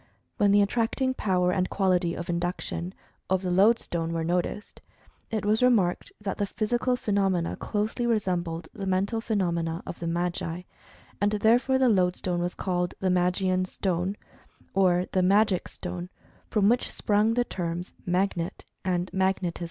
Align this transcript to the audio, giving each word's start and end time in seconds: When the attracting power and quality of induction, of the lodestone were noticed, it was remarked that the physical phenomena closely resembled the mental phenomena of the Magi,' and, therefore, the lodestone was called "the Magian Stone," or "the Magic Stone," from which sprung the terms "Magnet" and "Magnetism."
When 0.37 0.51
the 0.51 0.63
attracting 0.63 1.13
power 1.13 1.51
and 1.51 1.69
quality 1.69 2.15
of 2.15 2.27
induction, 2.27 2.95
of 3.29 3.43
the 3.43 3.51
lodestone 3.51 4.13
were 4.13 4.23
noticed, 4.23 4.81
it 5.29 5.45
was 5.45 5.61
remarked 5.61 6.11
that 6.19 6.37
the 6.37 6.47
physical 6.47 6.95
phenomena 6.95 7.55
closely 7.55 8.07
resembled 8.07 8.67
the 8.73 8.87
mental 8.87 9.21
phenomena 9.21 9.83
of 9.85 9.99
the 9.99 10.07
Magi,' 10.07 10.63
and, 11.21 11.33
therefore, 11.33 11.77
the 11.77 11.87
lodestone 11.87 12.39
was 12.39 12.55
called 12.55 12.95
"the 12.99 13.11
Magian 13.11 13.63
Stone," 13.65 14.17
or 14.73 15.05
"the 15.11 15.21
Magic 15.21 15.67
Stone," 15.67 16.09
from 16.49 16.67
which 16.67 16.89
sprung 16.89 17.35
the 17.35 17.45
terms 17.45 17.93
"Magnet" 18.03 18.65
and 18.83 19.13
"Magnetism." 19.13 19.59